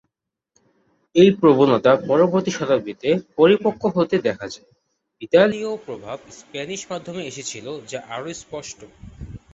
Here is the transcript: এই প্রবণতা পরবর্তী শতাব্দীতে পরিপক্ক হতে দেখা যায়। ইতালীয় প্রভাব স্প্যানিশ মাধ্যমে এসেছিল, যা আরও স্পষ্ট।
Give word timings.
এই 1.15 1.29
প্রবণতা 1.31 1.91
পরবর্তী 2.07 2.51
শতাব্দীতে 2.51 3.09
পরিপক্ক 3.35 3.83
হতে 3.95 4.15
দেখা 4.19 4.47
যায়। 4.47 4.69
ইতালীয় 5.21 5.71
প্রভাব 5.85 6.17
স্প্যানিশ 6.31 6.81
মাধ্যমে 6.91 7.21
এসেছিল, 7.25 7.65
যা 7.87 7.99
আরও 8.09 8.29
স্পষ্ট। 8.33 8.79